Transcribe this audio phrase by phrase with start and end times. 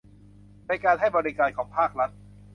[0.67, 2.09] ในการให้บริการของภาครัฐ